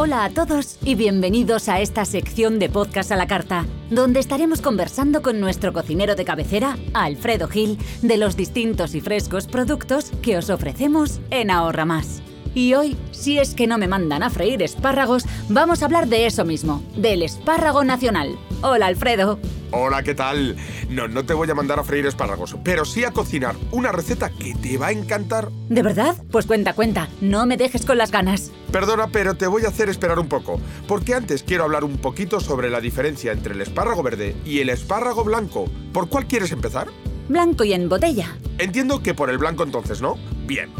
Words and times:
Hola 0.00 0.22
a 0.22 0.30
todos 0.30 0.78
y 0.84 0.94
bienvenidos 0.94 1.68
a 1.68 1.80
esta 1.80 2.04
sección 2.04 2.60
de 2.60 2.68
podcast 2.68 3.10
a 3.10 3.16
la 3.16 3.26
carta, 3.26 3.66
donde 3.90 4.20
estaremos 4.20 4.60
conversando 4.60 5.22
con 5.22 5.40
nuestro 5.40 5.72
cocinero 5.72 6.14
de 6.14 6.24
cabecera, 6.24 6.78
Alfredo 6.94 7.48
Gil, 7.48 7.78
de 8.00 8.16
los 8.16 8.36
distintos 8.36 8.94
y 8.94 9.00
frescos 9.00 9.48
productos 9.48 10.12
que 10.22 10.38
os 10.38 10.50
ofrecemos 10.50 11.18
en 11.30 11.50
Ahorra 11.50 11.84
Más. 11.84 12.22
Y 12.54 12.74
hoy, 12.74 12.96
si 13.10 13.40
es 13.40 13.54
que 13.54 13.66
no 13.66 13.76
me 13.76 13.88
mandan 13.88 14.22
a 14.22 14.30
freír 14.30 14.62
espárragos, 14.62 15.24
vamos 15.48 15.82
a 15.82 15.86
hablar 15.86 16.06
de 16.06 16.26
eso 16.26 16.44
mismo, 16.44 16.80
del 16.96 17.24
espárrago 17.24 17.82
nacional. 17.82 18.38
Hola 18.62 18.86
Alfredo. 18.86 19.40
Hola, 19.70 20.02
¿qué 20.02 20.14
tal? 20.14 20.56
No, 20.88 21.08
no 21.08 21.26
te 21.26 21.34
voy 21.34 21.50
a 21.50 21.54
mandar 21.54 21.78
a 21.78 21.84
freír 21.84 22.06
espárragos, 22.06 22.56
pero 22.64 22.86
sí 22.86 23.04
a 23.04 23.10
cocinar 23.10 23.54
una 23.70 23.92
receta 23.92 24.30
que 24.30 24.54
te 24.54 24.78
va 24.78 24.86
a 24.86 24.92
encantar. 24.92 25.50
¿De 25.68 25.82
verdad? 25.82 26.16
Pues 26.30 26.46
cuenta, 26.46 26.72
cuenta, 26.72 27.08
no 27.20 27.44
me 27.44 27.58
dejes 27.58 27.84
con 27.84 27.98
las 27.98 28.10
ganas. 28.10 28.50
Perdona, 28.72 29.08
pero 29.08 29.34
te 29.34 29.46
voy 29.46 29.66
a 29.66 29.68
hacer 29.68 29.90
esperar 29.90 30.18
un 30.18 30.28
poco, 30.28 30.58
porque 30.86 31.12
antes 31.12 31.42
quiero 31.42 31.64
hablar 31.64 31.84
un 31.84 31.98
poquito 31.98 32.40
sobre 32.40 32.70
la 32.70 32.80
diferencia 32.80 33.32
entre 33.32 33.52
el 33.52 33.60
espárrago 33.60 34.02
verde 34.02 34.34
y 34.46 34.60
el 34.60 34.70
espárrago 34.70 35.22
blanco. 35.22 35.66
¿Por 35.92 36.08
cuál 36.08 36.26
quieres 36.26 36.50
empezar? 36.50 36.88
Blanco 37.28 37.62
y 37.64 37.74
en 37.74 37.90
botella. 37.90 38.38
Entiendo 38.56 39.02
que 39.02 39.12
por 39.12 39.28
el 39.28 39.36
blanco 39.36 39.64
entonces, 39.64 40.00
¿no? 40.00 40.16
Bien. 40.46 40.70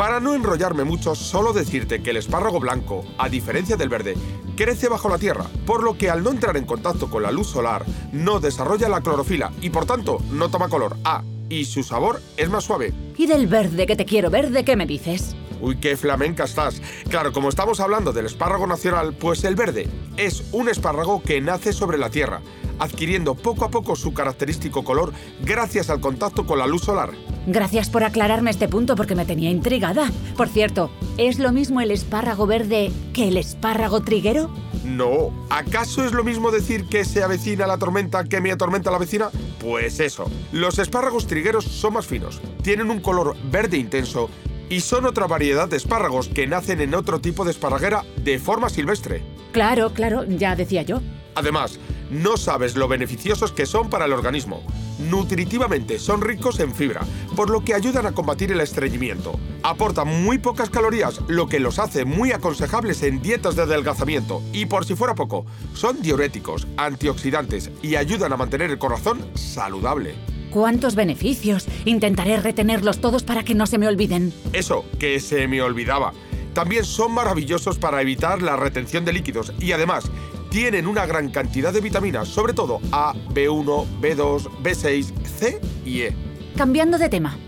Para 0.00 0.18
no 0.18 0.34
enrollarme 0.34 0.84
mucho, 0.84 1.14
solo 1.14 1.52
decirte 1.52 2.02
que 2.02 2.08
el 2.08 2.16
espárrago 2.16 2.58
blanco, 2.58 3.04
a 3.18 3.28
diferencia 3.28 3.76
del 3.76 3.90
verde, 3.90 4.14
crece 4.60 4.90
bajo 4.90 5.08
la 5.08 5.16
tierra, 5.16 5.46
por 5.64 5.82
lo 5.82 5.96
que 5.96 6.10
al 6.10 6.22
no 6.22 6.28
entrar 6.28 6.54
en 6.58 6.66
contacto 6.66 7.08
con 7.08 7.22
la 7.22 7.30
luz 7.30 7.46
solar, 7.46 7.86
no 8.12 8.40
desarrolla 8.40 8.90
la 8.90 9.00
clorofila 9.00 9.50
y 9.62 9.70
por 9.70 9.86
tanto 9.86 10.18
no 10.32 10.50
toma 10.50 10.68
color. 10.68 10.98
Ah, 11.02 11.22
y 11.48 11.64
su 11.64 11.82
sabor 11.82 12.20
es 12.36 12.50
más 12.50 12.64
suave. 12.64 12.92
¿Y 13.16 13.26
del 13.26 13.46
verde 13.46 13.86
que 13.86 13.96
te 13.96 14.04
quiero 14.04 14.28
ver, 14.28 14.50
de 14.50 14.62
qué 14.62 14.76
me 14.76 14.84
dices? 14.84 15.34
Uy, 15.62 15.76
qué 15.80 15.96
flamenca 15.96 16.44
estás. 16.44 16.82
Claro, 17.08 17.32
como 17.32 17.48
estamos 17.48 17.80
hablando 17.80 18.12
del 18.12 18.26
espárrago 18.26 18.66
nacional, 18.66 19.14
pues 19.14 19.44
el 19.44 19.54
verde 19.54 19.88
es 20.18 20.44
un 20.52 20.68
espárrago 20.68 21.22
que 21.22 21.40
nace 21.40 21.72
sobre 21.72 21.96
la 21.96 22.10
tierra, 22.10 22.42
adquiriendo 22.78 23.36
poco 23.36 23.64
a 23.64 23.70
poco 23.70 23.96
su 23.96 24.12
característico 24.12 24.84
color 24.84 25.14
gracias 25.42 25.88
al 25.88 26.02
contacto 26.02 26.44
con 26.44 26.58
la 26.58 26.66
luz 26.66 26.82
solar. 26.82 27.12
Gracias 27.46 27.88
por 27.88 28.04
aclararme 28.04 28.50
este 28.50 28.68
punto 28.68 28.96
porque 28.96 29.14
me 29.14 29.24
tenía 29.24 29.50
intrigada. 29.50 30.10
Por 30.36 30.48
cierto, 30.48 30.90
¿es 31.16 31.38
lo 31.38 31.52
mismo 31.52 31.80
el 31.80 31.90
espárrago 31.90 32.46
verde 32.46 32.90
que 33.12 33.28
el 33.28 33.36
espárrago 33.36 34.02
triguero? 34.02 34.50
No, 34.84 35.32
¿acaso 35.50 36.04
es 36.04 36.12
lo 36.12 36.24
mismo 36.24 36.50
decir 36.50 36.86
que 36.86 37.04
se 37.04 37.22
avecina 37.22 37.66
la 37.66 37.78
tormenta 37.78 38.24
que 38.24 38.40
me 38.40 38.52
atormenta 38.52 38.90
la 38.90 38.98
vecina? 38.98 39.30
Pues 39.60 40.00
eso, 40.00 40.30
los 40.52 40.78
espárragos 40.78 41.26
trigueros 41.26 41.64
son 41.64 41.94
más 41.94 42.06
finos, 42.06 42.40
tienen 42.62 42.90
un 42.90 43.00
color 43.00 43.36
verde 43.50 43.76
intenso 43.76 44.30
y 44.68 44.80
son 44.80 45.04
otra 45.04 45.26
variedad 45.26 45.68
de 45.68 45.76
espárragos 45.76 46.28
que 46.28 46.46
nacen 46.46 46.80
en 46.80 46.94
otro 46.94 47.20
tipo 47.20 47.44
de 47.44 47.50
esparraguera 47.50 48.04
de 48.22 48.38
forma 48.38 48.68
silvestre. 48.70 49.22
Claro, 49.52 49.92
claro, 49.92 50.24
ya 50.24 50.54
decía 50.56 50.82
yo. 50.82 51.00
Además, 51.34 51.78
no 52.10 52.36
sabes 52.36 52.76
lo 52.76 52.88
beneficiosos 52.88 53.52
que 53.52 53.66
son 53.66 53.88
para 53.88 54.06
el 54.06 54.12
organismo. 54.12 54.62
Nutritivamente 54.98 55.98
son 55.98 56.20
ricos 56.20 56.60
en 56.60 56.74
fibra, 56.74 57.02
por 57.36 57.50
lo 57.50 57.64
que 57.64 57.74
ayudan 57.74 58.06
a 58.06 58.12
combatir 58.12 58.52
el 58.52 58.60
estreñimiento. 58.60 59.38
Aportan 59.62 60.24
muy 60.24 60.38
pocas 60.38 60.70
calorías, 60.70 61.20
lo 61.28 61.46
que 61.46 61.60
los 61.60 61.78
hace 61.78 62.04
muy 62.04 62.32
aconsejables 62.32 63.02
en 63.02 63.22
dietas 63.22 63.56
de 63.56 63.62
adelgazamiento. 63.62 64.42
Y 64.52 64.66
por 64.66 64.84
si 64.84 64.94
fuera 64.94 65.14
poco, 65.14 65.46
son 65.74 66.02
diuréticos, 66.02 66.66
antioxidantes 66.76 67.70
y 67.82 67.94
ayudan 67.94 68.32
a 68.32 68.36
mantener 68.36 68.70
el 68.70 68.78
corazón 68.78 69.24
saludable. 69.34 70.14
¿Cuántos 70.50 70.96
beneficios? 70.96 71.66
Intentaré 71.84 72.36
retenerlos 72.38 73.00
todos 73.00 73.22
para 73.22 73.44
que 73.44 73.54
no 73.54 73.66
se 73.66 73.78
me 73.78 73.86
olviden. 73.86 74.34
Eso, 74.52 74.84
que 74.98 75.20
se 75.20 75.46
me 75.46 75.62
olvidaba. 75.62 76.12
También 76.54 76.84
son 76.84 77.12
maravillosos 77.12 77.78
para 77.78 78.02
evitar 78.02 78.42
la 78.42 78.56
retención 78.56 79.04
de 79.04 79.12
líquidos 79.12 79.52
y 79.60 79.70
además 79.70 80.10
tienen 80.50 80.86
una 80.86 81.06
gran 81.06 81.30
cantidad 81.30 81.72
de 81.72 81.80
vitaminas, 81.80 82.28
sobre 82.28 82.52
todo 82.52 82.80
A, 82.92 83.14
B1, 83.32 83.86
B2, 84.00 84.50
B6, 84.62 85.12
C 85.24 85.60
y 85.84 86.02
E. 86.02 86.16
Cambiando 86.56 86.98
de 86.98 87.08
tema. 87.08 87.38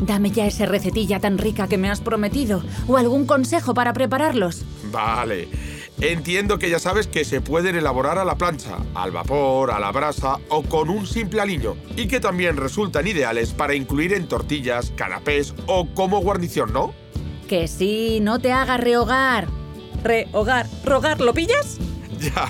Dame 0.00 0.30
ya 0.30 0.46
esa 0.46 0.66
recetilla 0.66 1.20
tan 1.20 1.38
rica 1.38 1.68
que 1.68 1.78
me 1.78 1.90
has 1.90 2.00
prometido 2.00 2.62
o 2.88 2.96
algún 2.96 3.26
consejo 3.26 3.74
para 3.74 3.92
prepararlos. 3.92 4.64
Vale. 4.90 5.48
Entiendo 6.00 6.58
que 6.58 6.70
ya 6.70 6.78
sabes 6.78 7.06
que 7.06 7.24
se 7.24 7.40
pueden 7.40 7.76
elaborar 7.76 8.18
a 8.18 8.24
la 8.24 8.36
plancha, 8.36 8.78
al 8.94 9.12
vapor, 9.12 9.70
a 9.70 9.78
la 9.78 9.92
brasa 9.92 10.38
o 10.48 10.62
con 10.62 10.90
un 10.90 11.06
simple 11.06 11.40
aliño 11.40 11.76
y 11.96 12.08
que 12.08 12.20
también 12.20 12.56
resultan 12.56 13.06
ideales 13.06 13.52
para 13.52 13.74
incluir 13.74 14.12
en 14.12 14.26
tortillas, 14.26 14.92
canapés 14.96 15.54
o 15.66 15.88
como 15.94 16.20
guarnición, 16.20 16.72
¿no? 16.72 16.92
Que 17.48 17.68
sí, 17.68 18.18
no 18.20 18.38
te 18.38 18.52
hagas 18.52 18.80
rehogar. 18.80 19.46
Rehogar, 20.02 20.66
rogar, 20.84 21.20
¿lo 21.20 21.32
pillas? 21.32 21.78
Ya, 22.24 22.48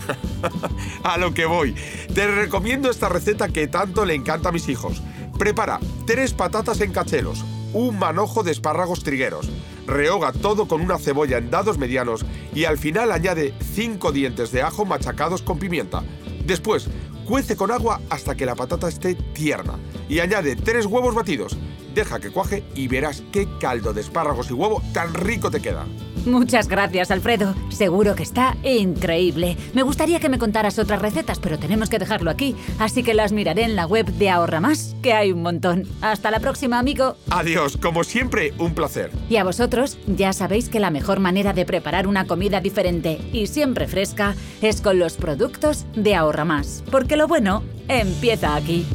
a 1.03 1.19
lo 1.19 1.35
que 1.35 1.47
voy. 1.47 1.75
Te 2.15 2.27
recomiendo 2.27 2.91
esta 2.91 3.09
receta 3.09 3.49
que 3.49 3.67
tanto 3.67 4.05
le 4.05 4.15
encanta 4.15 4.51
a 4.51 4.53
mis 4.53 4.69
hijos. 4.69 5.03
Prepara 5.39 5.81
tres 6.07 6.33
patatas 6.33 6.81
en 6.81 6.93
cachelos, 6.93 7.45
un 7.73 7.99
manojo 7.99 8.43
de 8.43 8.53
espárragos 8.53 9.03
trigueros. 9.03 9.51
Rehoga 9.87 10.33
todo 10.33 10.69
con 10.69 10.81
una 10.81 10.99
cebolla 10.99 11.39
en 11.39 11.51
dados 11.51 11.77
medianos 11.77 12.25
y 12.55 12.65
al 12.65 12.79
final 12.79 13.11
añade 13.11 13.55
cinco 13.75 14.13
dientes 14.13 14.53
de 14.53 14.63
ajo 14.63 14.85
machacados 14.85 15.43
con 15.43 15.59
pimienta. 15.59 16.05
Después, 16.47 16.89
cuece 17.25 17.57
con 17.57 17.71
agua 17.71 18.01
hasta 18.11 18.35
que 18.35 18.47
la 18.47 18.55
patata 18.55 18.89
esté 18.89 19.15
tierna 19.15 19.79
y 20.09 20.21
añade 20.21 20.57
tres 20.57 20.87
huevos 20.87 21.15
batidos. 21.15 21.57
Deja 21.95 22.21
que 22.21 22.31
cuaje 22.31 22.65
y 22.75 22.89
verás 22.89 23.23
qué 23.33 23.49
caldo 23.61 23.93
de 23.93 24.01
espárragos 24.01 24.51
y 24.51 24.55
huevo 24.55 24.83
tan 24.93 25.13
rico 25.15 25.51
te 25.51 25.61
queda. 25.61 25.87
Muchas 26.27 26.69
gracias, 26.69 27.11
Alfredo. 27.11 27.55
Seguro 27.69 28.15
que 28.15 28.23
está 28.23 28.57
increíble. 28.63 29.57
Me 29.75 29.83
gustaría 29.83 30.21
que 30.21 30.29
me 30.29 30.39
contaras 30.39 30.79
otras 30.79 31.03
recetas, 31.03 31.39
pero 31.39 31.59
tenemos 31.59 31.91
que 31.91 31.99
dejarlo 31.99 32.31
aquí, 32.31 32.57
así 32.79 33.03
que 33.03 33.15
las 33.15 33.33
miraré 33.33 33.65
en 33.65 33.77
la 33.77 33.87
web 33.87 34.07
de 34.07 34.31
Ahorra 34.31 34.61
Más, 34.61 34.97
que 35.03 35.13
hay 35.13 35.33
un 35.33 35.43
montón. 35.43 35.87
Hasta 36.01 36.31
la 36.31 36.41
próxima, 36.41 36.79
amigo. 36.79 37.17
Adiós, 37.31 37.77
como 37.77 38.05
siempre, 38.05 38.53
un 38.59 38.75
placer. 38.75 39.11
Y 39.29 39.37
a 39.37 39.45
vosotros, 39.45 39.99
ya 40.07 40.33
sabéis 40.33 40.69
que 40.69 40.81
la 40.81 40.91
mejor 40.91 41.21
manera 41.21 41.53
de 41.53 41.67
preparar 41.67 42.07
una 42.07 42.27
comida 42.27 42.61
diferente 42.61 43.21
y 43.33 43.47
siempre 43.47 43.87
fresca 43.87 44.35
es 44.63 44.81
con 44.81 44.99
los 44.99 45.15
productos 45.15 45.85
de 45.95 46.15
Ahorra 46.15 46.45
Más, 46.45 46.83
porque 46.91 47.17
lo 47.17 47.29
bueno 47.29 47.63
empieza 47.89 48.57
aquí. 48.57 48.87